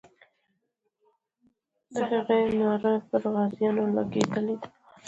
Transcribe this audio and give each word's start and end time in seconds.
د 1.93 1.95
هغې 2.09 2.39
ناره 2.59 2.93
پر 3.09 3.23
غازیانو 3.33 3.83
لګېدلې 3.95 4.55
ده. 4.61 4.67